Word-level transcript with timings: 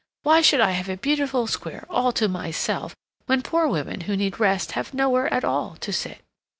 Why 0.23 0.41
should 0.41 0.61
I 0.61 0.71
have 0.71 0.89
a 0.89 0.97
beautiful 0.97 1.45
square 1.45 1.85
all 1.87 2.11
to 2.13 2.27
myself, 2.27 2.95
when 3.27 3.43
poor 3.43 3.67
women 3.67 4.01
who 4.01 4.17
need 4.17 4.39
rest 4.39 4.71
have 4.71 4.95
nowhere 4.95 5.31
at 5.31 5.45
all 5.45 5.75
to 5.79 5.93
sit?" 5.93 6.21